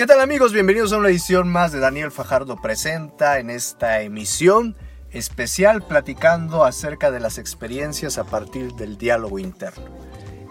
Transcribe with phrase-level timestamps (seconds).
[0.00, 0.54] ¿Qué tal amigos?
[0.54, 4.74] Bienvenidos a una edición más de Daniel Fajardo Presenta en esta emisión
[5.10, 9.84] especial platicando acerca de las experiencias a partir del diálogo interno.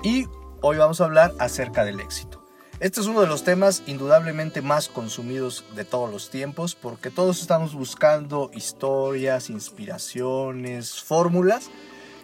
[0.03, 0.27] Y
[0.61, 2.45] hoy vamos a hablar acerca del éxito.
[2.79, 7.41] Este es uno de los temas indudablemente más consumidos de todos los tiempos porque todos
[7.41, 11.71] estamos buscando historias, inspiraciones, fórmulas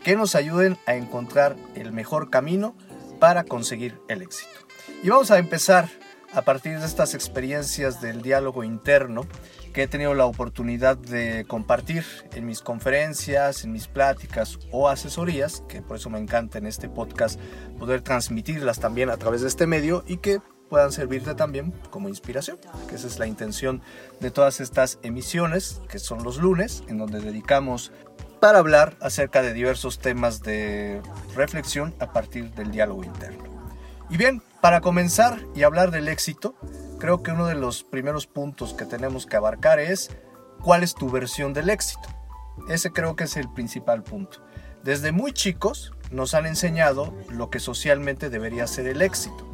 [0.03, 2.75] que nos ayuden a encontrar el mejor camino
[3.19, 4.59] para conseguir el éxito.
[5.01, 5.89] Y vamos a empezar
[6.35, 9.25] a partir de estas experiencias del diálogo interno
[9.73, 15.63] que he tenido la oportunidad de compartir en mis conferencias, en mis pláticas o asesorías,
[15.67, 17.39] que por eso me encanta en este podcast
[17.79, 20.39] poder transmitirlas también a través de este medio y que
[20.69, 22.57] puedan servirte también como inspiración,
[22.89, 23.81] que esa es la intención
[24.19, 27.91] de todas estas emisiones, que son los lunes, en donde dedicamos
[28.41, 31.01] para hablar acerca de diversos temas de
[31.35, 33.54] reflexión a partir del diálogo interno.
[34.09, 36.55] Y bien, para comenzar y hablar del éxito,
[36.99, 40.11] creo que uno de los primeros puntos que tenemos que abarcar es
[40.61, 42.07] cuál es tu versión del éxito.
[42.69, 44.39] Ese creo que es el principal punto.
[44.83, 49.45] Desde muy chicos nos han enseñado lo que socialmente debería ser el éxito.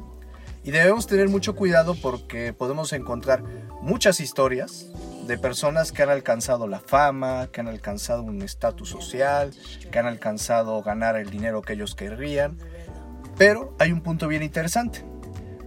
[0.63, 3.43] Y debemos tener mucho cuidado porque podemos encontrar
[3.81, 4.87] muchas historias
[5.25, 9.51] de personas que han alcanzado la fama, que han alcanzado un estatus social,
[9.91, 12.57] que han alcanzado ganar el dinero que ellos querrían,
[13.37, 15.03] pero hay un punto bien interesante.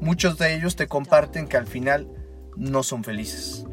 [0.01, 2.09] Muchos de ellos te comparten que al final
[2.57, 3.65] no son felices.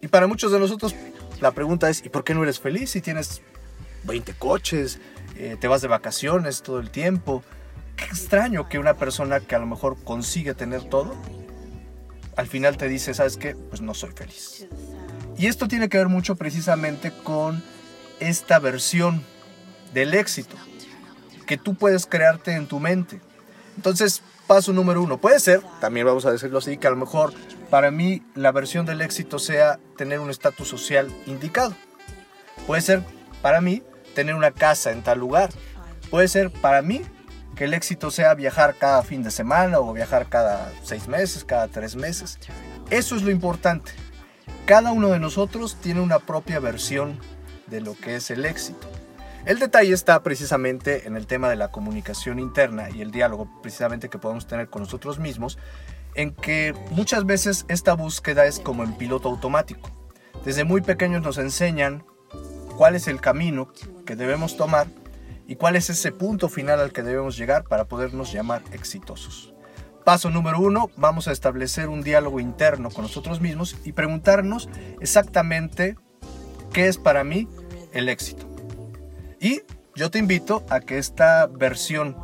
[0.00, 0.94] Y para muchos de nosotros
[1.40, 3.42] la pregunta es, ¿y por qué no eres feliz si tienes
[4.04, 5.00] 20 coches,
[5.36, 7.42] eh, te vas de vacaciones todo el tiempo?
[7.96, 11.16] Qué extraño que una persona que a lo mejor consigue tener todo,
[12.36, 13.54] al final te dice, ¿sabes qué?
[13.54, 14.66] Pues no soy feliz.
[15.36, 17.62] Y esto tiene que ver mucho precisamente con
[18.20, 19.24] esta versión
[19.92, 20.56] del éxito
[21.52, 23.20] que tú puedes crearte en tu mente.
[23.76, 27.34] Entonces, paso número uno, puede ser, también vamos a decirlo así, que a lo mejor
[27.68, 31.76] para mí la versión del éxito sea tener un estatus social indicado.
[32.66, 33.02] Puede ser
[33.42, 33.82] para mí
[34.14, 35.50] tener una casa en tal lugar.
[36.08, 37.02] Puede ser para mí
[37.54, 41.68] que el éxito sea viajar cada fin de semana o viajar cada seis meses, cada
[41.68, 42.38] tres meses.
[42.88, 43.92] Eso es lo importante.
[44.64, 47.18] Cada uno de nosotros tiene una propia versión
[47.66, 48.88] de lo que es el éxito.
[49.44, 54.08] El detalle está precisamente en el tema de la comunicación interna y el diálogo precisamente
[54.08, 55.58] que podemos tener con nosotros mismos,
[56.14, 59.90] en que muchas veces esta búsqueda es como en piloto automático.
[60.44, 62.04] Desde muy pequeños nos enseñan
[62.76, 63.72] cuál es el camino
[64.06, 64.86] que debemos tomar
[65.48, 69.54] y cuál es ese punto final al que debemos llegar para podernos llamar exitosos.
[70.04, 74.68] Paso número uno, vamos a establecer un diálogo interno con nosotros mismos y preguntarnos
[75.00, 75.96] exactamente
[76.72, 77.48] qué es para mí
[77.92, 78.51] el éxito.
[79.42, 79.62] Y
[79.96, 82.16] yo te invito a que esta versión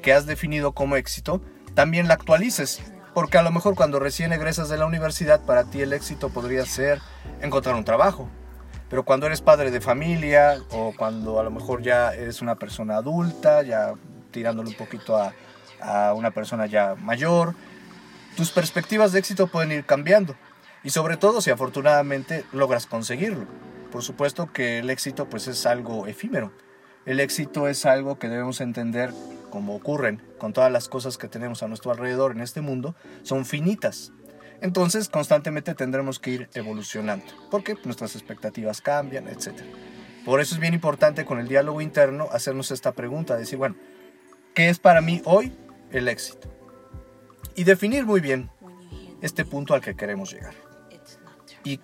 [0.00, 1.42] que has definido como éxito
[1.74, 2.80] también la actualices.
[3.12, 6.64] Porque a lo mejor cuando recién egresas de la universidad, para ti el éxito podría
[6.64, 7.02] ser
[7.42, 8.30] encontrar un trabajo.
[8.88, 12.96] Pero cuando eres padre de familia o cuando a lo mejor ya eres una persona
[12.96, 13.92] adulta, ya
[14.30, 15.34] tirándole un poquito a,
[15.82, 17.54] a una persona ya mayor,
[18.34, 20.34] tus perspectivas de éxito pueden ir cambiando.
[20.82, 23.46] Y sobre todo si afortunadamente logras conseguirlo
[23.90, 26.52] por supuesto que el éxito pues es algo efímero.
[27.04, 29.12] El éxito es algo que debemos entender
[29.50, 33.46] como ocurren con todas las cosas que tenemos a nuestro alrededor en este mundo, son
[33.46, 34.12] finitas.
[34.60, 39.62] Entonces constantemente tendremos que ir evolucionando, porque nuestras expectativas cambian, etc.
[40.24, 43.76] Por eso es bien importante con el diálogo interno hacernos esta pregunta, decir, bueno,
[44.54, 45.52] ¿qué es para mí hoy
[45.92, 46.48] el éxito?
[47.54, 48.50] Y definir muy bien
[49.22, 50.54] este punto al que queremos llegar.
[51.64, 51.80] Y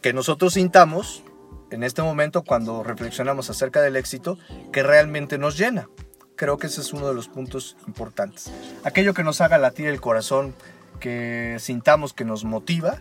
[0.00, 1.22] que nosotros sintamos
[1.70, 4.38] en este momento cuando reflexionamos acerca del éxito
[4.72, 5.88] que realmente nos llena.
[6.36, 8.50] Creo que ese es uno de los puntos importantes.
[8.84, 10.54] Aquello que nos haga latir el corazón,
[10.98, 12.98] que sintamos que nos motiva,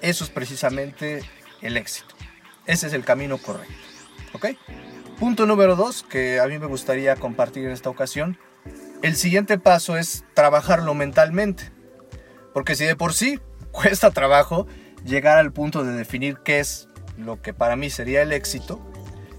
[0.00, 1.22] eso es precisamente
[1.62, 2.14] el éxito.
[2.66, 3.74] Ese es el camino correcto.
[4.32, 4.46] ¿Ok?
[5.18, 8.38] Punto número dos que a mí me gustaría compartir en esta ocasión.
[9.02, 11.72] El siguiente paso es trabajarlo mentalmente.
[12.54, 13.40] Porque si de por sí
[13.72, 14.66] cuesta trabajo
[15.04, 16.88] llegar al punto de definir qué es
[17.24, 18.80] lo que para mí sería el éxito.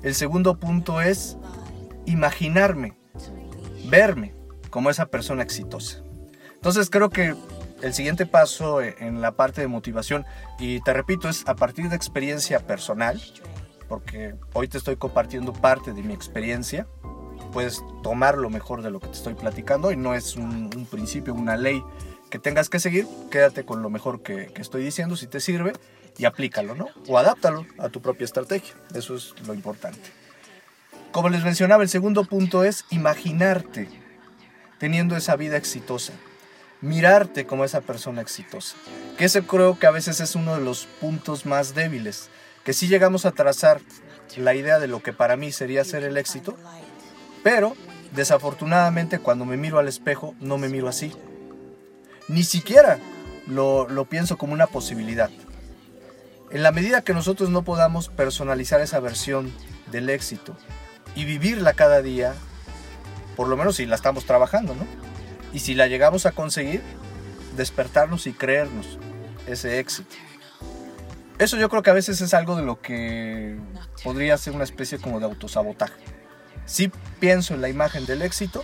[0.04, 1.38] El segundo punto es
[2.06, 2.94] imaginarme,
[3.90, 4.34] verme
[4.70, 6.04] como esa persona exitosa.
[6.56, 7.36] Entonces creo que
[7.82, 10.26] el siguiente paso en la parte de motivación,
[10.60, 13.22] y te repito, es a partir de experiencia personal,
[13.88, 16.88] porque hoy te estoy compartiendo parte de mi experiencia,
[17.52, 21.34] puedes tomar lo mejor de lo que te estoy platicando y no es un, principio,
[21.34, 21.84] una ley
[22.30, 25.74] que tengas que seguir, quédate con lo mejor que, estoy diciendo si te sirve
[26.22, 26.88] y aplícalo, ¿no?
[27.08, 28.76] O adáptalo a tu propia estrategia.
[28.94, 30.12] Eso es lo importante.
[31.12, 33.90] Como les mencionaba, el segundo punto es imaginarte
[34.78, 36.14] teniendo esa vida exitosa.
[36.82, 38.76] mirarte como esa persona exitosa.
[39.18, 42.30] Que ese creo que a veces es uno de los puntos más débiles.
[42.64, 43.82] Que si llegamos a trazar
[44.38, 46.56] la idea de lo que para mí sería ser el éxito,
[47.44, 47.76] pero
[48.16, 51.12] desafortunadamente cuando me miro al espejo no me miro así.
[52.28, 53.00] Ni siquiera
[53.48, 55.32] lo, lo pienso como una posibilidad.
[56.52, 59.54] En la medida que nosotros no podamos personalizar esa versión
[59.90, 60.58] del éxito
[61.16, 62.34] y vivirla cada día,
[63.38, 64.86] por lo menos si la estamos trabajando, ¿no?
[65.54, 66.82] Y si la llegamos a conseguir,
[67.56, 69.00] despertarnos y creernos
[69.48, 70.14] ese éxito.
[71.40, 73.58] Eso yo creo que a veces es algo de lo que
[74.04, 76.04] podría ser una especie como de autosabotaje.
[76.66, 78.64] Sí pienso en la imagen del éxito,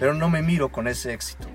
[0.00, 1.46] pero no me miro con ese éxito.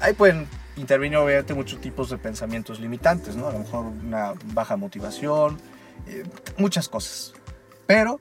[0.00, 0.46] Ahí pueden
[0.76, 3.48] intervenir obviamente muchos tipos de pensamientos limitantes, ¿no?
[3.48, 5.58] A lo mejor una baja motivación,
[6.06, 6.24] eh,
[6.56, 7.32] muchas cosas.
[7.86, 8.20] Pero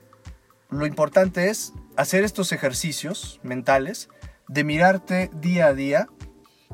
[0.70, 4.10] lo importante es hacer estos ejercicios mentales
[4.48, 6.08] de mirarte día a día,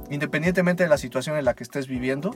[0.09, 2.35] independientemente de la situación en la que estés viviendo,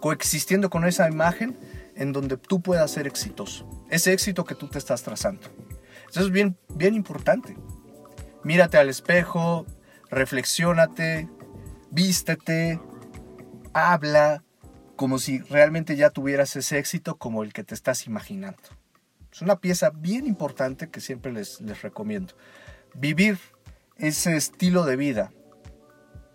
[0.00, 1.58] coexistiendo con esa imagen
[1.94, 5.48] en donde tú puedas ser exitoso, ese éxito que tú te estás trazando.
[6.10, 7.56] Eso es bien, bien importante.
[8.44, 9.66] Mírate al espejo,
[10.10, 11.28] reflexiónate,
[11.90, 12.80] vístete,
[13.72, 14.44] habla
[14.96, 18.62] como si realmente ya tuvieras ese éxito como el que te estás imaginando.
[19.32, 22.34] Es una pieza bien importante que siempre les, les recomiendo.
[22.94, 23.38] Vivir
[23.96, 25.32] ese estilo de vida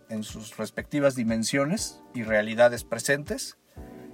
[0.09, 3.57] en sus respectivas dimensiones y realidades presentes,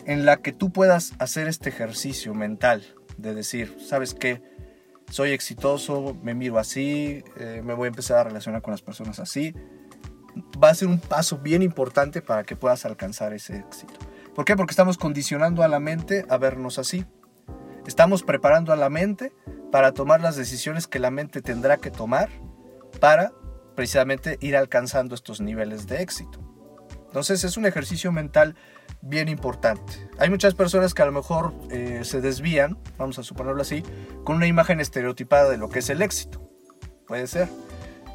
[0.05, 4.41] en la que tú puedas hacer este ejercicio mental de decir, ¿sabes qué?
[5.11, 9.19] Soy exitoso, me miro así, eh, me voy a empezar a relacionar con las personas
[9.19, 9.53] así.
[10.61, 13.93] Va a ser un paso bien importante para que puedas alcanzar ese éxito.
[14.35, 14.55] ¿Por qué?
[14.55, 17.05] Porque estamos condicionando a la mente a vernos así.
[17.87, 19.31] Estamos preparando a la mente
[19.71, 22.29] para tomar las decisiones que la mente tendrá que tomar
[22.99, 23.31] para
[23.75, 26.39] precisamente ir alcanzando estos niveles de éxito.
[27.07, 28.55] Entonces es un ejercicio mental
[29.01, 30.09] bien importante.
[30.19, 33.83] Hay muchas personas que a lo mejor eh, se desvían, vamos a suponerlo así,
[34.23, 36.47] con una imagen estereotipada de lo que es el éxito.
[37.07, 37.47] Puede ser.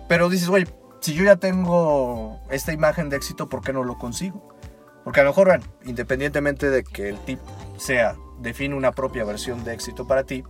[0.08, 0.66] Pero dices, oye,
[1.04, 4.56] si yo ya tengo esta imagen de éxito, ¿por qué no lo consigo?
[5.04, 7.40] Porque a lo mejor, independientemente de que el tip
[7.76, 10.44] sea, define una propia versión de éxito para ti,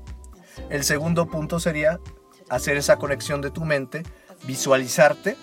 [0.70, 1.98] el segundo punto sería
[2.50, 4.04] hacer esa conexión de tu mente,
[4.44, 5.36] visualizarte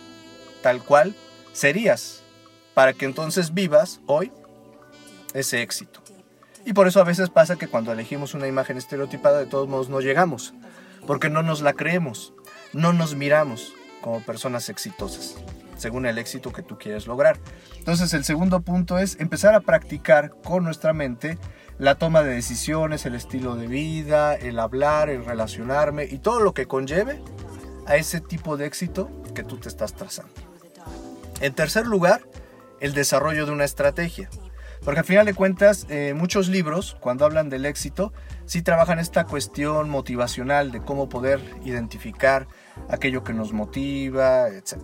[0.64, 1.14] tal cual
[1.52, 2.24] serías,
[2.74, 4.32] para que entonces vivas hoy
[5.34, 6.00] ese éxito.
[6.66, 9.90] Y por eso a veces pasa que cuando elegimos una imagen estereotipada de todos modos
[9.90, 10.54] no llegamos,
[11.06, 12.34] porque no nos la creemos,
[12.72, 15.36] no nos miramos como personas exitosas,
[15.78, 17.40] según el éxito que tú quieres lograr.
[17.78, 21.38] Entonces el segundo punto es empezar a practicar con nuestra mente
[21.78, 26.54] la toma de decisiones, el estilo de vida, el hablar, el relacionarme y todo lo
[26.54, 27.22] que conlleve
[27.88, 30.34] a ese tipo de éxito que tú te estás trazando.
[31.40, 32.22] En tercer lugar,
[32.80, 34.30] el desarrollo de una estrategia.
[34.84, 38.14] Porque al final de cuentas, eh, muchos libros, cuando hablan del éxito,
[38.46, 42.48] sí trabajan esta cuestión motivacional de cómo poder identificar
[42.90, 44.78] aquello que nos motiva, etc.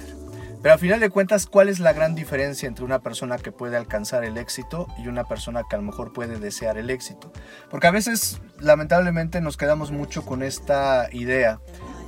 [0.61, 3.75] Pero al final de cuentas, ¿cuál es la gran diferencia entre una persona que puede
[3.75, 7.31] alcanzar el éxito y una persona que a lo mejor puede desear el éxito?
[7.69, 11.59] Porque a veces, lamentablemente, nos quedamos mucho con esta idea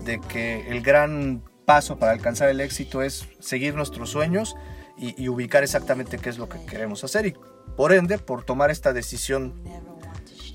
[0.06, 4.56] de que el gran paso para alcanzar el éxito es seguir nuestros sueños
[4.98, 7.28] y, y ubicar exactamente qué es lo que queremos hacer.
[7.28, 7.36] Y
[7.76, 9.54] por ende, por tomar esta decisión,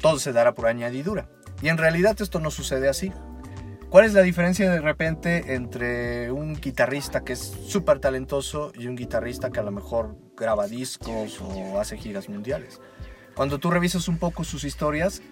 [0.00, 1.28] todo se dará por añadidura.
[1.62, 3.12] Y en realidad esto no sucede así.
[3.88, 8.96] ¿Cuál es la diferencia de repente entre un guitarrista que es súper talentoso y un
[8.96, 12.80] guitarrista que a lo mejor graba discos o hace giras mundiales?
[13.36, 15.22] Cuando tú revisas un poco sus historias,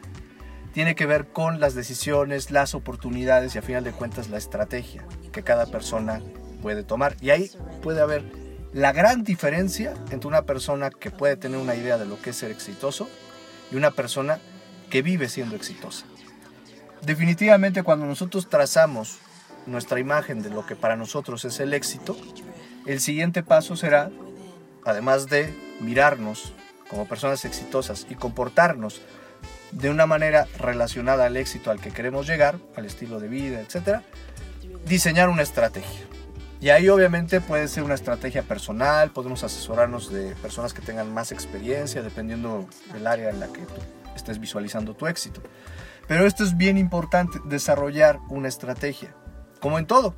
[0.72, 5.04] tiene que ver con las decisiones, las oportunidades y a final de cuentas la estrategia
[5.32, 6.20] que cada persona
[6.62, 7.16] puede tomar.
[7.20, 7.50] Y ahí
[7.82, 8.24] puede haber
[8.72, 12.36] la gran diferencia entre una persona que puede tener una idea de lo que es
[12.36, 13.08] ser exitoso
[13.70, 14.38] y una persona
[14.90, 16.06] que vive siendo exitosa.
[17.02, 19.18] Definitivamente cuando nosotros trazamos
[19.66, 22.16] nuestra imagen de lo que para nosotros es el éxito,
[22.86, 24.10] el siguiente paso será,
[24.84, 26.52] además de mirarnos
[26.88, 29.02] como personas exitosas y comportarnos
[29.70, 34.00] de una manera relacionada al éxito al que queremos llegar, al estilo de vida, etc.,
[34.86, 36.11] diseñar una estrategia.
[36.62, 41.32] Y ahí obviamente puede ser una estrategia personal, podemos asesorarnos de personas que tengan más
[41.32, 43.74] experiencia, dependiendo del área en la que tú
[44.14, 45.42] estés visualizando tu éxito.
[46.06, 49.12] Pero esto es bien importante, desarrollar una estrategia.
[49.60, 50.14] Como en todo,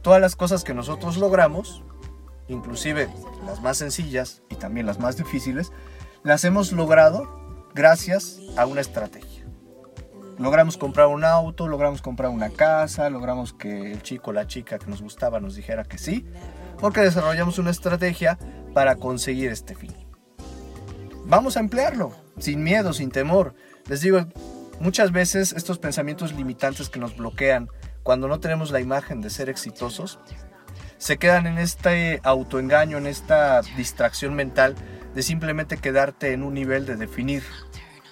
[0.00, 1.84] todas las cosas que nosotros logramos,
[2.48, 3.10] inclusive
[3.44, 5.72] las más sencillas y también las más difíciles,
[6.22, 9.41] las hemos logrado gracias a una estrategia
[10.38, 14.78] logramos comprar un auto, logramos comprar una casa, logramos que el chico o la chica
[14.78, 16.24] que nos gustaba nos dijera que sí,
[16.78, 18.38] porque desarrollamos una estrategia
[18.74, 19.94] para conseguir este fin.
[21.24, 23.54] Vamos a emplearlo, sin miedo, sin temor.
[23.88, 24.26] Les digo,
[24.80, 27.68] muchas veces estos pensamientos limitantes que nos bloquean
[28.02, 30.18] cuando no tenemos la imagen de ser exitosos,
[30.98, 34.74] se quedan en este autoengaño, en esta distracción mental
[35.14, 37.42] de simplemente quedarte en un nivel de definir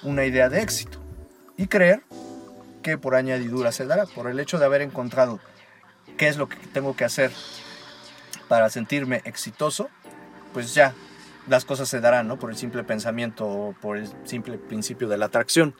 [0.02, 0.99] una idea de éxito
[1.60, 2.02] y creer
[2.82, 5.40] que por añadidura se dará, por el hecho de haber encontrado
[6.16, 7.30] qué es lo que tengo que hacer
[8.48, 9.90] para sentirme exitoso,
[10.54, 10.94] pues ya
[11.48, 12.38] las cosas se darán, ¿no?
[12.38, 15.74] Por el simple pensamiento o por el simple principio de la atracción,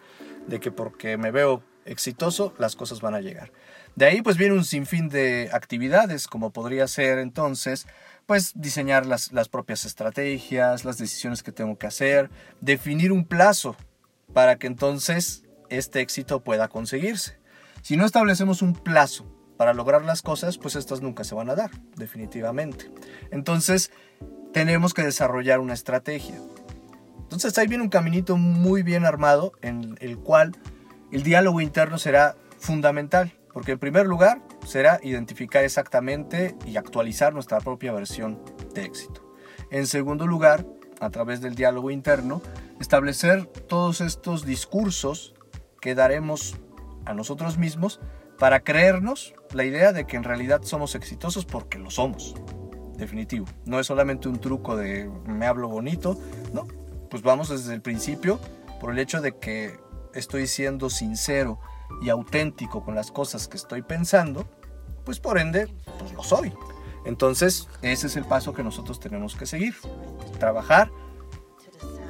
[0.46, 3.50] de que porque me veo exitoso, las cosas van a llegar.
[3.96, 7.86] De ahí pues viene un sinfín de actividades, como podría ser entonces,
[8.26, 12.28] pues diseñar las, las propias estrategias, las decisiones que tengo que hacer,
[12.60, 13.76] definir un plazo
[14.34, 17.38] para que entonces este éxito pueda conseguirse.
[17.82, 19.24] Si no establecemos un plazo
[19.56, 22.90] para lograr las cosas, pues estas nunca se van a dar, definitivamente.
[23.30, 23.90] Entonces,
[24.52, 26.36] tenemos que desarrollar una estrategia.
[27.20, 30.56] Entonces, ahí viene un caminito muy bien armado en el cual
[31.12, 37.58] el diálogo interno será fundamental, porque en primer lugar será identificar exactamente y actualizar nuestra
[37.60, 38.42] propia versión
[38.74, 39.34] de éxito.
[39.70, 40.66] En segundo lugar,
[41.00, 42.42] a través del diálogo interno,
[42.80, 45.34] establecer todos estos discursos
[45.80, 46.56] que daremos
[47.04, 48.00] a nosotros mismos
[48.38, 52.34] para creernos la idea de que en realidad somos exitosos porque lo somos.
[52.96, 53.46] Definitivo.
[53.64, 56.18] No es solamente un truco de me hablo bonito,
[56.52, 56.66] no.
[57.10, 58.38] Pues vamos desde el principio
[58.80, 59.78] por el hecho de que
[60.14, 61.60] estoy siendo sincero
[62.02, 64.48] y auténtico con las cosas que estoy pensando,
[65.04, 65.66] pues por ende,
[65.98, 66.52] pues lo soy.
[67.04, 69.74] Entonces, ese es el paso que nosotros tenemos que seguir.
[70.38, 70.90] Trabajar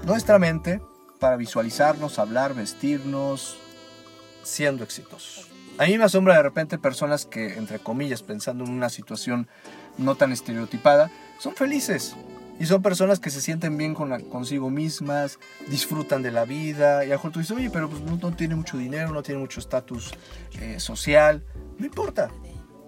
[0.05, 0.81] nuestra mente
[1.21, 3.57] para visualizarnos, hablar, vestirnos,
[4.43, 5.47] siendo exitosos.
[5.79, 9.47] A mí me asombra de repente personas que, entre comillas, pensando en una situación
[9.99, 12.17] no tan estereotipada, son felices.
[12.59, 17.05] Y son personas que se sienten bien con consigo mismas, disfrutan de la vida.
[17.05, 19.41] Y a lo mejor tú dices, oye, pero pues no, tiene mucho dinero, no tiene
[19.41, 20.13] mucho estatus
[20.61, 21.43] eh, social.
[21.79, 22.31] No importa.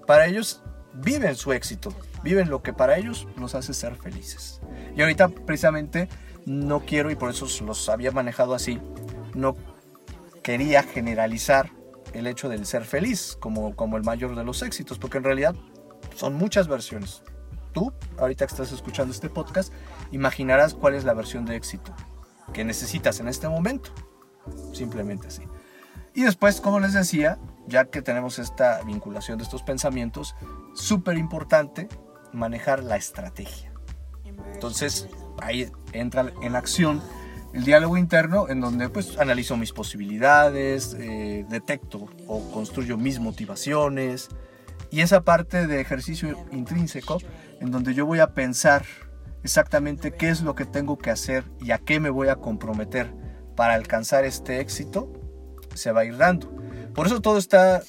[0.06, 0.62] Para ellos
[0.92, 4.60] viven su éxito, viven lo que para ellos los hace ser felices.
[4.94, 6.08] Y ahorita precisamente
[6.46, 8.80] no quiero, y por eso los había manejado así,
[9.34, 9.56] no
[10.42, 11.70] quería generalizar
[12.12, 15.54] el hecho del ser feliz como, como el mayor de los éxitos, porque en realidad
[16.14, 17.22] son muchas versiones.
[17.72, 19.72] Tú, ahorita que estás escuchando este podcast,
[20.10, 21.94] imaginarás cuál es la versión de éxito
[22.52, 23.90] que necesitas en este momento.
[24.72, 25.42] Simplemente así.
[26.14, 30.34] Y después, como les decía, ya que tenemos esta vinculación de estos pensamientos,
[30.74, 31.88] súper importante
[32.32, 33.72] manejar la estrategia.
[34.52, 35.08] Entonces,
[35.42, 37.02] ahí entra en acción
[37.52, 44.28] el diálogo interno en donde pues analizo mis posibilidades, eh, detecto o construyo mis motivaciones
[44.90, 47.18] y esa parte de ejercicio intrínseco
[47.60, 48.84] en donde yo voy a pensar
[49.42, 53.12] exactamente qué es lo que tengo que hacer y a qué me voy a comprometer
[53.54, 55.12] para alcanzar este éxito
[55.74, 56.50] se va a ir dando.
[56.94, 57.82] Por eso todo está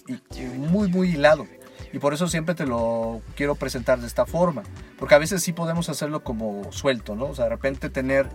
[0.57, 1.45] muy muy hilado
[1.93, 4.63] y por eso siempre te lo quiero presentar de esta forma.
[4.97, 7.25] Porque a veces sí podemos hacerlo como suelto, ¿no?
[7.25, 8.27] O sea, de repente tener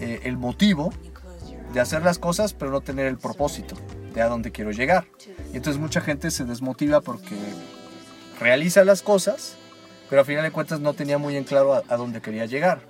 [0.00, 0.92] eh, el motivo
[1.74, 3.76] de hacer las cosas, pero no tener el propósito
[4.14, 5.06] de a dónde quiero llegar.
[5.52, 7.36] Y entonces mucha gente se desmotiva porque
[8.40, 9.56] realiza las cosas,
[10.08, 12.80] pero a final de cuentas no tenía muy en claro a, a dónde quería llegar.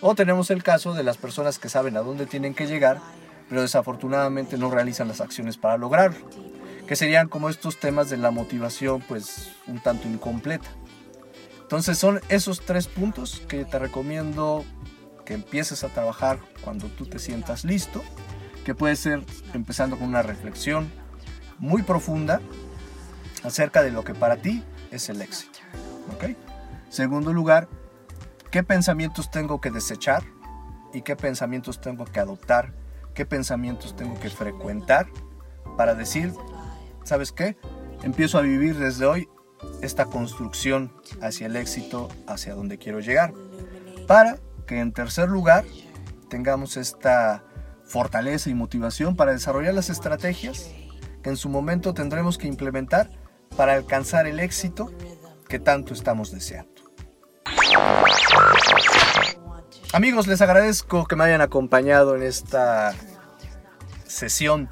[0.00, 3.00] O tenemos el caso de las personas que saben a dónde tienen que llegar,
[3.48, 6.28] pero desafortunadamente no realizan las acciones para lograrlo.
[6.86, 10.68] Que serían como estos temas de la motivación, pues un tanto incompleta.
[11.62, 14.64] Entonces son esos tres puntos que te recomiendo
[15.24, 18.02] que empieces a trabajar cuando tú te sientas listo,
[18.64, 19.24] que puede ser
[19.54, 20.92] empezando con una reflexión
[21.58, 22.40] muy profunda
[23.42, 25.58] acerca de lo que para ti es el éxito.
[26.14, 26.36] ¿ok?
[26.90, 27.68] Segundo lugar,
[28.50, 30.22] ¿qué pensamientos tengo que desechar
[30.92, 32.72] y qué pensamientos tengo que adoptar?
[33.14, 35.06] ¿Qué pensamientos tengo que frecuentar
[35.76, 36.32] para decir,
[37.04, 37.56] ¿sabes qué?
[38.02, 39.28] Empiezo a vivir desde hoy
[39.80, 40.92] esta construcción
[41.22, 43.32] hacia el éxito, hacia donde quiero llegar.
[44.06, 45.64] Para que en tercer lugar
[46.28, 47.44] tengamos esta
[47.84, 50.70] fortaleza y motivación para desarrollar las estrategias
[51.22, 53.10] que en su momento tendremos que implementar
[53.56, 54.90] para alcanzar el éxito
[55.48, 56.72] que tanto estamos deseando.
[59.92, 62.94] Amigos, les agradezco que me hayan acompañado en esta
[64.06, 64.68] sesión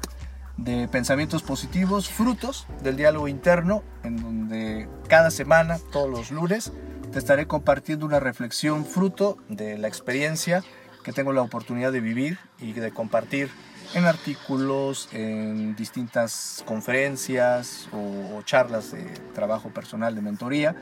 [0.57, 6.71] de pensamientos positivos, frutos del diálogo interno, en donde cada semana, todos los lunes,
[7.11, 10.63] te estaré compartiendo una reflexión fruto de la experiencia
[11.03, 13.49] que tengo la oportunidad de vivir y de compartir
[13.93, 20.75] en artículos, en distintas conferencias o, charlas de trabajo personal, de mentoría,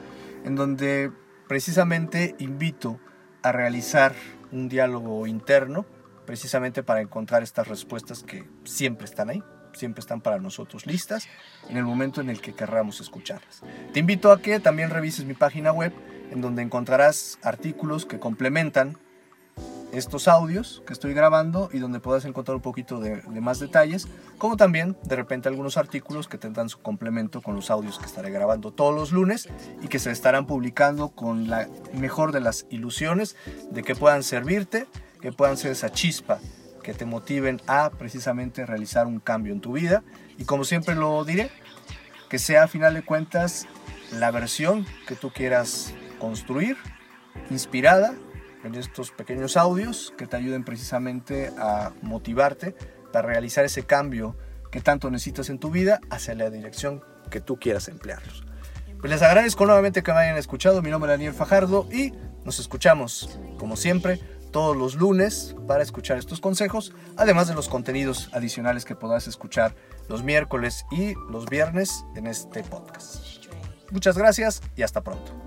[0.46, 1.12] en donde
[1.48, 3.00] precisamente invito
[3.44, 4.14] a realizar
[4.52, 5.86] un diálogo interno
[6.26, 11.28] precisamente para encontrar estas respuestas que siempre están ahí, siempre están para nosotros listas
[11.70, 13.62] en el momento en el que querramos escucharlas.
[13.94, 15.94] Te invito a que también revises mi página web
[16.32, 18.98] en donde encontrarás artículos que complementan
[19.92, 24.56] estos audios que estoy grabando y donde puedas encontrar un poquito de, más detalles, como
[24.58, 28.72] también de repente algunos artículos que tendrán su complemento con los audios que estaré grabando
[28.72, 29.50] todos los lunes
[29.82, 33.36] y que se estarán publicando con la mejor de las ilusiones
[33.70, 34.88] de que puedan servirte,
[35.20, 36.40] que puedan ser esa chispa
[36.84, 40.04] que te motiven a precisamente realizar un cambio en tu vida
[40.38, 41.50] y como siempre lo diré,
[42.30, 43.68] que sea a final de cuentas
[44.12, 46.78] la versión que tú quieras construir,
[47.50, 48.14] inspirada
[48.64, 52.76] en estos pequeños audios que te ayuden precisamente a motivarte
[53.12, 54.36] para realizar ese cambio
[54.72, 58.44] que tanto necesitas en tu vida hacia la dirección que tú quieras emplearlos.
[59.00, 60.82] Pues les agradezco nuevamente que me hayan escuchado.
[60.82, 62.14] Mi nombre es Daniel Fajardo y
[62.46, 64.20] nos escuchamos, como siempre,
[64.52, 69.76] todos los lunes para escuchar estos consejos, además de los contenidos adicionales que podrás escuchar
[70.10, 73.46] los miércoles y los viernes en este podcast.
[73.92, 75.41] Muchas gracias y hasta pronto.